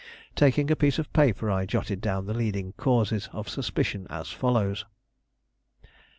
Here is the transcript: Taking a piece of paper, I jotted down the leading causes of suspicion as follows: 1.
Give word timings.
Taking 0.35 0.71
a 0.71 0.75
piece 0.75 0.97
of 0.97 1.13
paper, 1.13 1.51
I 1.51 1.67
jotted 1.67 2.01
down 2.01 2.25
the 2.25 2.33
leading 2.33 2.73
causes 2.73 3.29
of 3.33 3.47
suspicion 3.47 4.07
as 4.09 4.29
follows: 4.29 4.83
1. 5.81 5.89